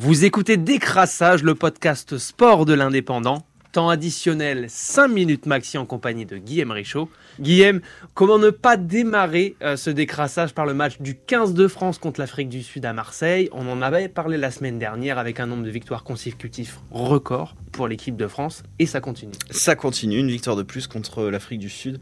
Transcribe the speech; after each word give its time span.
Vous 0.00 0.24
écoutez 0.24 0.56
Décrassage, 0.56 1.42
le 1.42 1.56
podcast 1.56 2.18
sport 2.18 2.64
de 2.64 2.72
l'indépendant. 2.72 3.42
Temps 3.72 3.88
additionnel 3.88 4.66
5 4.68 5.08
minutes 5.08 5.46
maxi 5.46 5.76
en 5.76 5.86
compagnie 5.86 6.24
de 6.24 6.36
Guillaume 6.36 6.70
Richaud. 6.70 7.10
Guillaume, 7.40 7.80
comment 8.14 8.38
ne 8.38 8.50
pas 8.50 8.76
démarrer 8.76 9.56
euh, 9.60 9.74
ce 9.76 9.90
décrassage 9.90 10.54
par 10.54 10.66
le 10.66 10.72
match 10.72 11.00
du 11.00 11.16
15 11.16 11.52
de 11.52 11.66
France 11.66 11.98
contre 11.98 12.20
l'Afrique 12.20 12.48
du 12.48 12.62
Sud 12.62 12.84
à 12.84 12.92
Marseille? 12.92 13.48
On 13.50 13.68
en 13.68 13.82
avait 13.82 14.06
parlé 14.06 14.36
la 14.36 14.52
semaine 14.52 14.78
dernière 14.78 15.18
avec 15.18 15.40
un 15.40 15.46
nombre 15.46 15.64
de 15.64 15.70
victoires 15.70 16.04
consécutives 16.04 16.76
record 16.92 17.56
pour 17.78 17.86
l'équipe 17.86 18.16
de 18.16 18.26
France 18.26 18.64
et 18.80 18.86
ça 18.86 19.00
continue. 19.00 19.30
Ça 19.52 19.76
continue, 19.76 20.18
une 20.18 20.32
victoire 20.32 20.56
de 20.56 20.64
plus 20.64 20.88
contre 20.88 21.26
l'Afrique 21.30 21.60
du 21.60 21.68
Sud. 21.68 22.00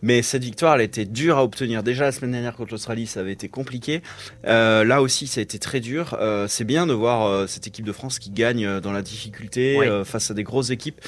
Mais 0.00 0.22
cette 0.22 0.42
victoire, 0.42 0.76
elle 0.76 0.80
était 0.80 1.04
dure 1.04 1.36
à 1.36 1.44
obtenir. 1.44 1.82
Déjà 1.82 2.04
la 2.04 2.12
semaine 2.12 2.32
dernière 2.32 2.56
contre 2.56 2.70
l'Australie, 2.70 3.06
ça 3.06 3.20
avait 3.20 3.32
été 3.32 3.50
compliqué. 3.50 4.00
Euh, 4.46 4.84
là 4.84 5.02
aussi, 5.02 5.26
ça 5.26 5.40
a 5.40 5.42
été 5.42 5.58
très 5.58 5.80
dur. 5.80 6.16
Euh, 6.18 6.48
c'est 6.48 6.64
bien 6.64 6.86
de 6.86 6.94
voir 6.94 7.26
euh, 7.26 7.46
cette 7.46 7.66
équipe 7.66 7.84
de 7.84 7.92
France 7.92 8.18
qui 8.18 8.30
gagne 8.30 8.80
dans 8.80 8.90
la 8.90 9.02
difficulté 9.02 9.76
Oui. 9.78 9.86
face 10.06 10.30
à 10.30 10.34
des 10.34 10.44
grosses 10.44 10.70
équipes. 10.70 10.98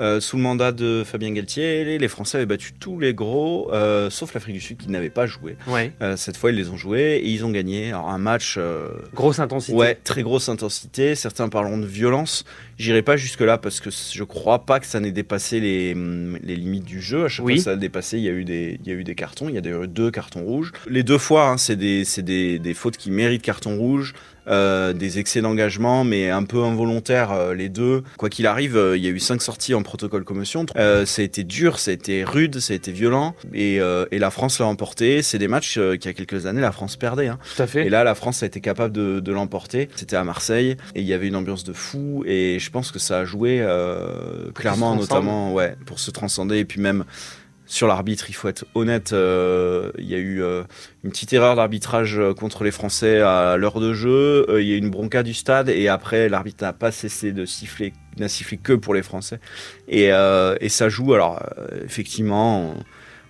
Euh, 0.00 0.20
sous 0.20 0.36
le 0.36 0.42
mandat 0.42 0.72
de 0.72 1.02
Fabien 1.04 1.32
Galtier, 1.32 1.98
les, 1.98 2.08
Français 2.08 2.38
avaient 2.38 2.46
battu 2.46 2.72
tous 2.72 2.98
les 2.98 3.14
gros, 3.14 3.70
euh, 3.72 4.10
sauf 4.10 4.34
l'Afrique 4.34 4.54
du 4.54 4.60
Sud 4.60 4.78
qui 4.78 4.88
n'avait 4.90 5.10
pas 5.10 5.26
joué. 5.26 5.56
Ouais. 5.66 5.92
Euh, 6.02 6.16
cette 6.16 6.36
fois, 6.36 6.50
ils 6.50 6.56
les 6.56 6.68
ont 6.70 6.76
joués 6.76 7.20
et 7.22 7.28
ils 7.28 7.44
ont 7.44 7.50
gagné. 7.50 7.88
Alors 7.88 8.08
un 8.08 8.18
match 8.18 8.58
Grosse 9.14 9.38
intensité. 9.38 9.76
Ouais, 9.76 9.94
très 9.94 10.22
grosse 10.22 10.48
intensité. 10.48 11.14
Certains 11.14 11.48
parleront 11.48 11.78
de 11.78 11.86
violence. 11.86 12.44
J'irai 12.78 13.02
pas 13.02 13.16
jusque 13.16 13.40
là 13.40 13.58
parce 13.58 13.80
que 13.80 13.90
je 13.90 14.24
crois 14.24 14.64
pas 14.64 14.78
que 14.78 14.86
ça 14.86 15.00
n'ait 15.00 15.10
dépassé 15.10 15.58
les, 15.60 15.94
hum, 15.94 16.38
les 16.42 16.54
limites 16.54 16.84
du 16.84 17.00
jeu. 17.00 17.24
À 17.24 17.28
chaque 17.28 17.44
Oui. 17.44 17.56
fois, 17.56 17.64
ça 17.64 17.70
a 17.72 17.76
dépassé. 17.76 18.18
Il 18.18 18.24
y 18.24 18.28
a 18.28 18.32
eu 18.32 18.44
des, 18.44 18.78
il 18.84 18.88
y 18.88 18.94
a 18.94 18.94
eu 18.94 19.04
des 19.04 19.14
cartons. 19.14 19.48
Il 19.48 19.54
y 19.54 19.58
a 19.58 19.60
d'ailleurs 19.60 19.84
eu 19.84 19.88
deux 19.88 20.10
cartons 20.10 20.44
rouges. 20.44 20.72
Les 20.88 21.02
deux 21.02 21.18
fois, 21.18 21.48
hein, 21.48 21.56
c'est 21.58 21.76
des, 21.76 22.04
c'est 22.04 22.22
des, 22.22 22.58
des 22.58 22.74
fautes 22.74 22.96
qui 22.96 23.10
méritent 23.10 23.42
carton 23.42 23.76
rouge. 23.76 24.14
Euh, 24.48 24.92
des 24.94 25.18
excès 25.18 25.42
d'engagement, 25.42 26.04
mais 26.04 26.30
un 26.30 26.42
peu 26.42 26.64
involontaires, 26.64 27.32
euh, 27.32 27.54
les 27.54 27.68
deux. 27.68 28.02
Quoi 28.16 28.30
qu'il 28.30 28.46
arrive, 28.46 28.76
euh, 28.76 28.96
il 28.96 29.04
y 29.04 29.06
a 29.06 29.10
eu 29.10 29.18
cinq 29.18 29.42
sorties 29.42 29.74
en 29.74 29.82
protocole 29.82 30.24
commotion. 30.24 30.64
Euh, 30.76 31.04
ça 31.04 31.20
a 31.20 31.24
été 31.24 31.44
dur, 31.44 31.78
ça 31.78 31.90
a 31.90 31.94
été 31.94 32.24
rude, 32.24 32.58
ça 32.58 32.72
a 32.72 32.76
été 32.76 32.90
violent, 32.90 33.34
et, 33.52 33.80
euh, 33.80 34.06
et 34.10 34.18
la 34.18 34.30
France 34.30 34.58
l'a 34.58 34.66
emporté. 34.66 35.20
C'est 35.22 35.38
des 35.38 35.48
matchs 35.48 35.76
euh, 35.76 35.96
qu'il 35.96 36.06
y 36.06 36.08
a 36.08 36.14
quelques 36.14 36.46
années, 36.46 36.62
la 36.62 36.72
France 36.72 36.96
perdait. 36.96 37.28
Hein. 37.28 37.38
Tout 37.56 37.62
à 37.62 37.66
fait. 37.66 37.86
Et 37.86 37.90
là, 37.90 38.04
la 38.04 38.14
France 38.14 38.42
a 38.42 38.46
été 38.46 38.60
capable 38.60 38.94
de, 38.94 39.20
de 39.20 39.32
l'emporter. 39.32 39.88
C'était 39.96 40.16
à 40.16 40.24
Marseille 40.24 40.76
et 40.94 41.00
il 41.00 41.06
y 41.06 41.12
avait 41.12 41.28
une 41.28 41.36
ambiance 41.36 41.64
de 41.64 41.74
fou. 41.74 42.24
Et 42.26 42.58
je 42.58 42.70
pense 42.70 42.90
que 42.90 42.98
ça 42.98 43.18
a 43.18 43.24
joué 43.24 43.58
euh, 43.60 44.50
clairement, 44.54 44.96
notamment, 44.96 45.52
ouais, 45.52 45.76
pour 45.84 46.00
se 46.00 46.10
transcender. 46.10 46.56
Et 46.56 46.64
puis 46.64 46.80
même 46.80 47.04
sur 47.68 47.86
l'arbitre, 47.86 48.30
il 48.30 48.32
faut 48.32 48.48
être 48.48 48.64
honnête. 48.74 49.12
euh, 49.12 49.92
il 49.98 50.06
y 50.06 50.14
a 50.14 50.18
eu 50.18 50.42
euh, 50.42 50.64
une 51.04 51.10
petite 51.10 51.34
erreur 51.34 51.54
d'arbitrage 51.54 52.18
euh, 52.18 52.32
contre 52.32 52.64
les 52.64 52.70
Français 52.70 53.20
à 53.20 53.58
l'heure 53.58 53.78
de 53.78 53.92
jeu. 53.92 54.46
Il 54.58 54.66
y 54.66 54.72
a 54.72 54.76
eu 54.76 54.78
une 54.78 54.88
bronca 54.88 55.22
du 55.22 55.34
stade 55.34 55.68
et 55.68 55.86
après, 55.88 56.30
l'arbitre 56.30 56.64
n'a 56.64 56.72
pas 56.72 56.90
cessé 56.90 57.30
de 57.30 57.44
siffler, 57.44 57.92
n'a 58.18 58.28
sifflé 58.28 58.56
que 58.56 58.72
pour 58.72 58.94
les 58.94 59.02
Français. 59.02 59.38
Et, 59.86 60.10
ça 60.68 60.88
joue. 60.88 61.12
Alors, 61.12 61.40
effectivement. 61.84 62.74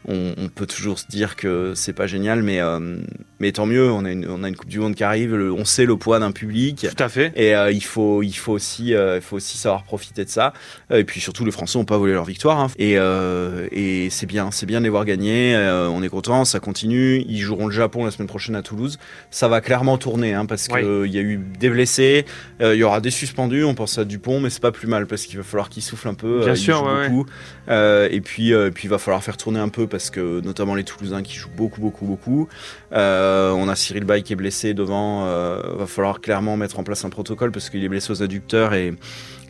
On, 0.07 0.35
on 0.39 0.49
peut 0.49 0.67
toujours 0.67 0.99
se 0.99 1.07
dire 1.09 1.37
que 1.37 1.73
c'est 1.75 1.93
pas 1.93 2.07
génial, 2.07 2.43
mais, 2.43 2.61
euh, 2.61 2.97
mais 3.41 3.53
tant 3.53 3.67
mieux. 3.67 3.91
On 3.91 4.05
a, 4.05 4.11
une, 4.13 4.27
on 4.29 4.43
a 4.45 4.49
une 4.49 4.57
Coupe 4.57 4.69
du 4.69 4.79
Monde 4.79 4.95
qui 4.95 5.05
arrive. 5.05 5.35
le- 5.35 5.53
on 5.53 5.65
sait 5.65 5.85
le 5.85 5.97
poids 5.97 6.19
d'un 6.19 6.31
public. 6.33 6.87
Tout 6.97 7.03
à 7.03 7.09
fait. 7.09 7.33
Et 7.37 7.55
euh, 7.55 7.71
il, 7.71 7.83
faut, 7.85 8.23
il, 8.23 8.33
faut 8.33 8.53
aussi, 8.53 8.95
euh, 8.95 9.17
il 9.17 9.23
faut 9.23 9.37
aussi 9.37 9.59
savoir 9.59 9.83
profiter 9.85 10.25
de 10.25 10.31
ça. 10.31 10.53
Et 10.95 11.05
puis 11.05 11.21
surtout, 11.21 11.45
les 11.45 11.51
Français 11.51 11.79
n'ont 11.79 11.85
pas 11.85 11.99
volé 11.99 12.13
leur 12.13 12.25
victoire. 12.25 12.59
hein. 12.61 12.67
Et, 12.79 12.95
euh, 12.99 13.67
et 13.73 14.09
c'est 14.11 14.27
bien, 14.27 14.51
c'est 14.51 14.67
bien 14.67 14.79
de 14.81 14.85
les 14.85 14.91
voir 14.91 15.05
gagner. 15.05 15.55
Euh, 15.57 15.89
on 15.89 16.03
est 16.03 16.09
content, 16.09 16.45
ça 16.45 16.61
continue. 16.61 17.23
Ils 17.29 17.41
joueront 17.41 17.67
le 17.67 17.73
Japon 17.75 18.05
la 18.05 18.11
semaine 18.11 18.29
prochaine 18.29 18.57
à 18.57 18.63
Toulouse. 18.63 18.99
Ça 19.31 19.49
va 19.49 19.61
clairement 19.61 19.99
tourner 19.99 20.33
hein, 20.33 20.47
parce 20.47 20.69
qu'il 20.69 20.79
y 21.13 21.19
a 21.19 21.23
eu 21.23 21.39
des 21.59 21.69
blessés, 21.71 22.25
euh, 22.63 22.75
il 22.75 22.79
y 22.79 22.83
aura 22.85 23.01
des 23.01 23.11
suspendus. 23.11 23.65
On 23.65 23.75
pense 23.75 23.99
à 23.99 24.05
Dupont, 24.05 24.41
mais 24.41 24.49
c'est 24.51 24.63
pas 24.63 24.73
plus 24.73 24.87
mal 24.87 25.07
parce 25.07 25.25
qu'il 25.27 25.37
va 25.39 25.43
falloir 25.45 25.69
qu'il 25.69 25.83
souffle 25.83 26.09
un 26.09 26.15
peu. 26.15 26.45
Bien 26.45 26.55
sûr, 26.55 26.83
ouais, 26.85 27.09
beaucoup. 27.09 27.27
Euh, 27.69 28.09
et 28.11 28.21
puis, 28.21 28.53
puis 28.75 28.85
il 28.85 28.91
va 28.91 28.99
falloir 28.99 29.23
faire 29.25 29.37
tourner 29.37 29.59
un 29.59 29.69
peu 29.69 29.87
parce 29.89 30.11
que 30.11 30.41
notamment 30.41 30.75
les 30.75 30.85
Toulousains 30.85 31.23
qui 31.23 31.35
jouent 31.35 31.49
beaucoup, 31.57 31.81
beaucoup, 31.81 32.07
beaucoup. 32.07 32.49
Euh, 32.93 33.51
on 33.53 33.69
a 33.69 33.75
Cyril 33.75 34.05
Bay 34.05 34.23
qui 34.23 34.33
est 34.33 34.37
blessé 34.37 34.75
devant. 34.75 35.27
Euh, 35.27 35.61
va 35.79 35.87
falloir 35.87 36.21
clairement 36.21 36.57
mettre 36.57 36.79
en 36.79 36.85
place 36.85 37.05
un 37.05 37.11
protocole 37.11 37.51
parce 37.53 37.71
qu'il 37.71 37.83
est 37.85 37.89
blessé 37.89 38.13
aux 38.13 38.23
adducteurs 38.23 38.75
et 38.75 38.95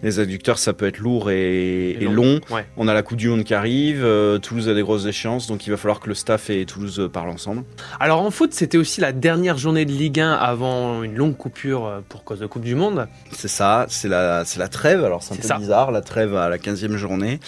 les 0.01 0.21
adducteurs 0.21 0.59
ça 0.59 0.73
peut 0.75 0.87
être 0.87 0.99
lourd 0.99 1.29
et, 1.29 1.91
Et 1.91 2.03
et 2.03 2.05
long. 2.05 2.13
long. 2.13 2.41
Ouais. 2.51 2.65
On 2.77 2.87
a 2.87 2.95
la 2.95 3.03
Coupe 3.03 3.17
du 3.19 3.29
Monde 3.29 3.43
qui 3.43 3.53
arrive. 3.53 4.05
euh, 4.05 4.39
Toulouse 4.39 4.69
a 4.69 4.75
des 4.75 4.83
grosses 4.83 5.07
échéances 5.07 5.49
donc 5.49 5.67
il 5.67 5.71
va 5.71 5.77
falloir 5.77 5.99
que 5.99 6.09
le 6.09 6.15
staff 6.15 6.51
et 6.51 6.65
Toulouse 6.67 7.01
euh, 7.01 7.09
parlent 7.09 7.31
ensemble. 7.31 7.65
Alors 7.99 8.23
en 8.23 8.31
foot, 8.31 8.53
c'était 8.55 8.79
aussi 8.79 9.01
la 9.01 9.11
dernière 9.11 9.59
journée 9.59 9.85
de 9.85 9.91
Ligue 9.91 10.21
1 10.21 10.33
avant 10.35 11.03
une 11.03 11.17
longue 11.17 11.37
coupure 11.37 12.03
pour 12.09 12.23
cause 12.23 12.39
de 12.39 12.47
Coupe 12.47 12.63
du 12.63 12.77
Monde. 12.77 13.09
C'est 13.33 13.49
ça, 13.49 13.87
c'est 13.89 14.07
la, 14.09 14.45
c'est 14.45 14.61
la 14.61 14.69
trêve. 14.69 15.03
Alors 15.05 15.25
c'est 15.25 15.35
un 15.35 15.37
peu 15.39 15.43
ça. 15.43 15.59
bizarre, 15.59 15.91
la 15.91 16.01
trêve 16.01 16.37
à 16.37 16.49
la 16.49 16.59
15e 16.59 16.95
journée. 16.97 17.41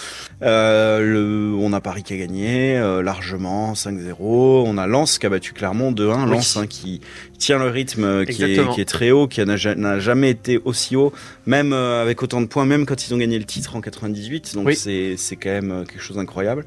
Euh, 0.43 1.00
le, 1.00 1.55
on 1.56 1.73
a 1.73 1.81
Paris 1.81 2.03
qui 2.03 2.15
a 2.15 2.17
gagné 2.17 2.77
euh, 2.81 3.03
largement 3.03 3.75
5-0. 3.75 4.15
On 4.21 4.79
a 4.79 4.87
Lens 4.87 5.19
qui 5.19 5.27
a 5.27 5.29
battu 5.29 5.53
Clermont 5.53 5.93
2-1. 5.93 6.25
Oui. 6.25 6.31
Lens 6.31 6.57
hein, 6.57 6.67
qui 6.67 7.01
tient 7.39 7.59
le 7.59 7.69
rythme 7.69 8.05
euh, 8.05 8.25
qui 8.25 8.43
est, 8.43 8.47
Exactement. 8.51 8.75
qui 8.75 8.81
est 8.81 8.85
très 8.85 9.11
haut, 9.13 9.27
qui 9.27 9.43
n'a 9.45 9.57
ja- 9.57 9.75
n'a 9.75 9.99
jamais 9.99 10.31
été 10.31 10.61
aussi 10.65 10.97
haut, 10.97 11.13
même 11.47 11.73
euh, 11.73 12.03
avec 12.03 12.23
autant 12.23 12.41
de 12.41 12.47
points, 12.47 12.67
même 12.67 12.85
quand 12.87 13.07
ils 13.07 13.15
ont 13.15 13.19
gagné 13.19 13.39
le 13.39 13.45
titre 13.45 13.77
en 13.77 13.81
98. 13.81 14.55
Donc 14.55 14.67
Oui. 14.67 14.77
c'est 14.77 15.37
quand 15.37 15.51
même 15.51 15.85
quelque 15.89 16.03
chose 16.03 16.17
d'incroyable. 16.17 16.65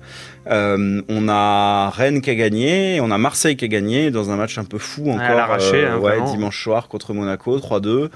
Euh, 0.50 1.02
on 1.10 1.28
a 1.30 1.90
Rennes 1.92 2.22
qui 2.22 2.30
a 2.30 2.36
gagné, 2.36 3.00
on 3.02 3.12
a 3.12 3.18
Marseille 3.18 3.56
qui 3.56 3.66
a 3.66 3.68
gagné 3.68 4.10
dans 4.12 4.30
un 4.32 4.36
match 4.36 4.58
un 4.58 4.66
peu 4.66 4.78
fou 4.78 5.10
encore. 5.12 5.22
à 5.22 5.34
l'arraché, 5.36 5.86
hein, 5.86 5.98
ouais, 5.98 6.22
dimanche 6.32 6.62
soir 6.64 6.88
contre 6.88 7.14
Monaco 7.14 7.58
3-2. 7.60 8.10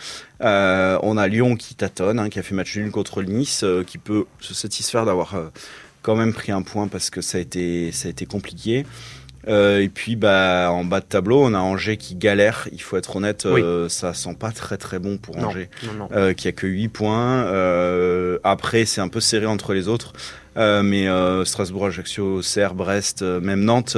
Euh, 0.44 1.00
on 1.03 1.18
a 1.18 1.28
Lyon 1.28 1.56
qui 1.56 1.75
tâtonne, 1.75 2.19
hein, 2.19 2.29
qui 2.29 2.40
a 2.40 2.44
fait 2.44 2.53
match 2.56 2.75
nul 2.78 2.91
contre 2.91 3.22
le 3.22 3.28
Nice, 3.28 3.64
qui 3.85 3.97
peut 3.97 4.25
se 4.40 4.53
satisfaire 4.53 5.06
d'avoir 5.06 5.35
quand 6.07 6.16
même 6.16 6.31
pris 6.31 6.53
un 6.53 6.62
point 6.62 6.88
parce 6.88 7.09
que 7.09 7.19
ça 7.19 7.38
a 7.38 7.41
été, 7.41 7.91
ça 7.91 8.07
a 8.07 8.12
été 8.12 8.25
compliqué. 8.25 8.85
Euh, 9.50 9.81
et 9.81 9.90
puis 9.90 10.16
bah, 10.16 10.69
en 10.72 10.85
bas 10.85 11.01
de 11.01 11.06
tableau, 11.06 11.44
on 11.44 11.53
a 11.53 11.59
Angers 11.59 11.97
qui 11.97 12.16
galère, 12.16 12.69
il 12.72 12.81
faut 12.81 12.95
être 12.95 13.18
honnête, 13.18 13.45
euh, 13.45 13.90
ça 13.90 14.13
sent 14.13 14.35
pas 14.40 14.51
très 14.51 14.78
très 14.78 15.00
bon 15.00 15.17
pour 15.17 15.38
Angers, 15.38 15.69
non, 15.85 15.94
non. 15.94 16.09
euh, 16.13 16.31
qui 16.31 16.47
a 16.47 16.53
que 16.53 16.66
8 16.66 16.88
points. 16.88 17.41
Après, 18.46 18.85
c'est 18.85 19.01
un 19.01 19.09
peu 19.09 19.19
serré 19.19 19.47
entre 19.47 19.73
les 19.73 19.90
autres. 19.90 20.13
Euh, 20.57 20.84
mais 20.84 21.07
euh, 21.07 21.45
Strasbourg, 21.45 21.85
Ajaccio, 21.85 22.41
Serre, 22.41 22.73
Brest, 22.73 23.22
euh, 23.22 23.40
même 23.40 23.63
Nantes, 23.63 23.97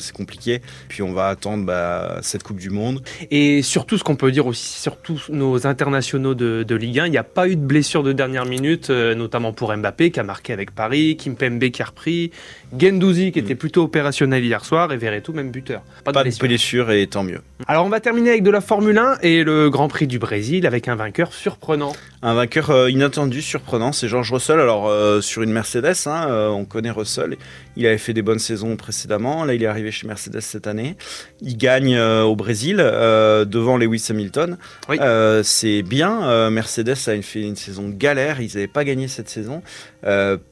c'est 0.00 0.12
compliqué. 0.12 0.60
Puis 0.88 1.02
on 1.02 1.12
va 1.12 1.28
attendre 1.28 1.64
bah, 1.64 2.18
cette 2.22 2.42
Coupe 2.42 2.58
du 2.58 2.70
Monde. 2.70 3.02
Et 3.30 3.62
surtout, 3.62 3.98
ce 3.98 4.04
qu'on 4.04 4.16
peut 4.16 4.32
dire 4.32 4.46
aussi, 4.46 4.80
surtout 4.80 5.20
nos 5.28 5.66
internationaux 5.66 6.34
de, 6.34 6.64
de 6.66 6.74
Ligue 6.74 7.00
1, 7.00 7.06
il 7.06 7.10
n'y 7.10 7.18
a 7.18 7.24
pas 7.24 7.48
eu 7.48 7.56
de 7.56 7.64
blessure 7.64 8.02
de 8.02 8.12
dernière 8.12 8.46
minute, 8.46 8.90
notamment 8.90 9.52
pour 9.52 9.74
Mbappé 9.74 10.10
qui 10.10 10.20
a 10.20 10.24
marqué 10.24 10.52
avec 10.52 10.72
Paris, 10.72 11.16
Kimpembe 11.16 11.70
qui 11.70 11.82
a 11.82 11.86
repris, 11.86 12.30
Gendouzi 12.78 13.32
qui 13.32 13.38
était 13.38 13.54
plutôt 13.54 13.84
opérationnel 13.84 14.44
hier 14.44 14.64
soir 14.64 14.92
et 14.92 14.96
Verretou 14.96 15.32
même 15.32 15.50
buteur. 15.50 15.82
Pas 16.04 16.12
de 16.12 16.14
Pas 16.14 16.24
de 16.24 16.38
blessure. 16.38 16.90
et 16.90 17.06
tant 17.06 17.22
mieux. 17.22 17.40
Alors 17.66 17.84
on 17.84 17.88
va 17.88 18.00
terminer 18.00 18.30
avec 18.30 18.42
de 18.42 18.50
la 18.50 18.60
Formule 18.60 18.98
1 18.98 19.18
et 19.22 19.44
le 19.44 19.70
Grand 19.70 19.88
Prix 19.88 20.06
du 20.06 20.18
Brésil 20.18 20.66
avec 20.66 20.88
un 20.88 20.96
vainqueur 20.96 21.32
surprenant. 21.32 21.92
Un 22.22 22.34
vainqueur 22.34 22.88
inattendu, 22.88 23.42
surprenant, 23.42 23.92
c'est 23.92 24.08
George 24.08 24.32
Russell. 24.32 24.60
Alors 24.60 24.88
euh, 24.88 25.20
sur 25.20 25.42
une 25.42 25.52
Mercedes, 25.52 25.99
hein, 26.06 26.26
euh, 26.28 26.48
on 26.48 26.64
connaît 26.64 26.90
Russell. 26.90 27.36
Il 27.76 27.86
avait 27.86 27.98
fait 27.98 28.12
des 28.12 28.22
bonnes 28.22 28.38
saisons 28.38 28.76
précédemment. 28.76 29.44
Là, 29.44 29.54
il 29.54 29.62
est 29.62 29.66
arrivé 29.66 29.90
chez 29.90 30.06
Mercedes 30.06 30.40
cette 30.40 30.66
année. 30.66 30.96
Il 31.40 31.56
gagne 31.56 31.96
euh, 31.96 32.22
au 32.22 32.36
Brésil 32.36 32.76
euh, 32.80 33.44
devant 33.44 33.76
Lewis 33.76 34.06
Hamilton. 34.10 34.58
Oui. 34.88 34.98
C'est 35.42 35.82
bien. 35.82 36.50
Mercedes 36.50 36.96
a 37.06 37.14
une, 37.14 37.22
fait 37.22 37.42
une 37.42 37.56
saison 37.56 37.88
galère. 37.88 38.40
Ils 38.40 38.48
n'avaient 38.54 38.66
pas 38.66 38.84
gagné 38.84 39.08
cette 39.08 39.28
saison. 39.28 39.62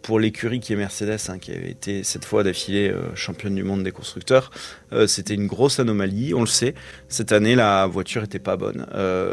Pour 0.03 0.21
l'écurie 0.21 0.61
qui 0.61 0.73
est 0.73 0.77
Mercedes, 0.77 1.19
hein, 1.29 1.39
qui 1.39 1.53
avait 1.53 1.71
été 1.71 2.03
cette 2.05 2.25
fois 2.25 2.43
d'affilée 2.43 2.93
championne 3.15 3.55
du 3.55 3.63
monde 3.63 3.83
des 3.83 3.93
constructeurs, 3.93 4.51
c'était 5.07 5.35
une 5.35 5.47
grosse 5.47 5.81
anomalie. 5.81 6.35
On 6.35 6.41
le 6.41 6.47
sait. 6.47 6.75
Cette 7.09 7.33
année, 7.33 7.55
la 7.55 7.87
voiture 7.87 8.25
était 8.25 8.39
pas 8.39 8.57
bonne. 8.57 8.87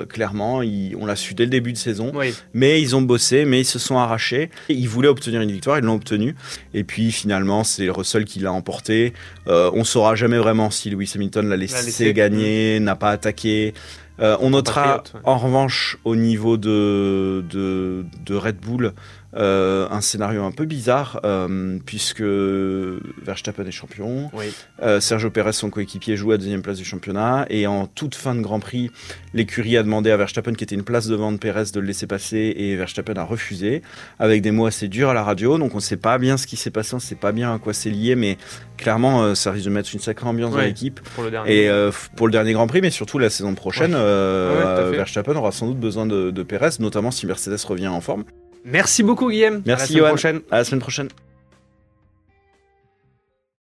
Clairement, 0.09 0.61
on 0.99 1.05
l'a 1.05 1.15
su 1.15 1.33
dès 1.33 1.43
le 1.43 1.49
début 1.49 1.73
de 1.73 1.77
saison. 1.77 2.11
Oui. 2.13 2.33
Mais 2.53 2.81
ils 2.81 2.95
ont 2.95 3.01
bossé, 3.01 3.45
mais 3.45 3.61
ils 3.61 3.65
se 3.65 3.79
sont 3.79 3.97
arrachés. 3.97 4.49
Ils 4.69 4.89
voulaient 4.89 5.07
obtenir 5.07 5.41
une 5.41 5.51
victoire, 5.51 5.77
ils 5.79 5.83
l'ont 5.83 5.95
obtenue. 6.05 6.35
Et 6.73 6.83
puis 6.83 7.11
finalement, 7.11 7.63
c'est 7.63 7.89
Russell 7.89 8.25
qui 8.25 8.39
l'a 8.39 8.51
emporté. 8.51 9.13
Euh, 9.47 9.71
on 9.73 9.83
saura 9.83 10.15
jamais 10.15 10.37
vraiment 10.37 10.69
si 10.69 10.89
Lewis 10.89 11.11
Hamilton 11.15 11.49
l'a 11.49 11.57
laissé, 11.57 11.85
laissé. 11.85 12.13
gagner, 12.13 12.79
n'a 12.79 12.95
pas 12.95 13.09
attaqué. 13.09 13.73
Euh, 14.21 14.37
on 14.39 14.51
notera 14.51 15.03
ouais. 15.13 15.19
en 15.25 15.37
revanche 15.37 15.97
au 16.05 16.15
niveau 16.15 16.55
de, 16.55 17.43
de, 17.49 18.05
de 18.25 18.35
Red 18.35 18.57
Bull 18.57 18.93
Euh, 19.37 19.87
un 19.91 20.01
scénario 20.01 20.43
un 20.43 20.51
peu 20.51 20.65
bizarre, 20.65 21.19
euh, 21.25 21.77
puisque 21.85 22.21
Verstappen 22.21 23.65
est 23.65 23.71
champion. 23.71 24.29
Oui. 24.33 24.45
Euh, 24.81 24.99
Sergio 24.99 25.29
Pérez, 25.29 25.53
son 25.53 25.69
coéquipier, 25.69 26.15
joue 26.15 26.31
à 26.31 26.37
deuxième 26.37 26.61
place 26.61 26.77
du 26.77 26.85
championnat. 26.85 27.45
Et 27.49 27.67
en 27.67 27.87
toute 27.87 28.15
fin 28.15 28.35
de 28.35 28.41
Grand 28.41 28.59
Prix, 28.59 28.91
l'écurie 29.33 29.77
a 29.77 29.83
demandé 29.83 30.11
à 30.11 30.17
Verstappen, 30.17 30.53
qui 30.53 30.63
était 30.63 30.75
une 30.75 30.83
place 30.83 31.07
devant 31.07 31.31
de 31.31 31.37
Pérez, 31.37 31.65
de 31.73 31.79
le 31.79 31.87
laisser 31.87 32.07
passer. 32.07 32.53
Et 32.57 32.75
Verstappen 32.75 33.15
a 33.17 33.23
refusé, 33.23 33.81
avec 34.19 34.41
des 34.41 34.51
mots 34.51 34.65
assez 34.67 34.87
durs 34.87 35.09
à 35.09 35.13
la 35.13 35.23
radio. 35.23 35.57
Donc 35.57 35.73
on 35.73 35.77
ne 35.77 35.81
sait 35.81 35.97
pas 35.97 36.17
bien 36.17 36.37
ce 36.37 36.47
qui 36.47 36.55
s'est 36.55 36.71
passé, 36.71 36.93
on 36.93 36.97
ne 36.97 37.01
sait 37.01 37.15
pas 37.15 37.31
bien 37.31 37.53
à 37.53 37.59
quoi 37.59 37.73
c'est 37.73 37.89
lié. 37.89 38.15
Mais 38.15 38.37
clairement, 38.77 39.23
euh, 39.23 39.35
ça 39.35 39.51
risque 39.51 39.65
de 39.65 39.71
mettre 39.71 39.89
une 39.93 39.99
sacrée 39.99 40.27
ambiance 40.27 40.51
dans 40.53 40.59
l'équipe. 40.61 40.99
Pour 41.15 41.23
le 41.23 41.31
dernier. 41.31 41.63
Et 41.63 41.69
euh, 41.69 41.91
pour 42.15 42.27
le 42.27 42.31
dernier 42.31 42.53
Grand 42.53 42.67
Prix, 42.67 42.81
mais 42.81 42.89
surtout 42.89 43.19
la 43.19 43.29
saison 43.29 43.53
prochaine, 43.55 43.93
Ouais. 43.93 43.99
euh, 44.01 44.91
Ouais. 44.91 44.97
Verstappen 44.97 45.35
aura 45.35 45.51
sans 45.51 45.67
doute 45.67 45.79
besoin 45.79 46.05
de, 46.05 46.31
de 46.31 46.43
Pérez, 46.43 46.69
notamment 46.79 47.11
si 47.11 47.25
Mercedes 47.25 47.59
revient 47.67 47.87
en 47.87 48.01
forme. 48.01 48.23
Merci 48.65 49.03
beaucoup, 49.03 49.29
Guillaume. 49.29 49.55
À 49.55 49.57
la 49.57 49.61
Merci, 49.65 49.87
semaine 49.87 49.99
Johan. 49.99 50.09
prochaine. 50.09 50.41
À 50.51 50.57
la 50.57 50.63
semaine 50.63 50.81
prochaine. 50.81 51.07